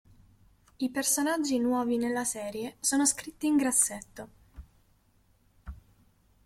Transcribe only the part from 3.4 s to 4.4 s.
in grassetto.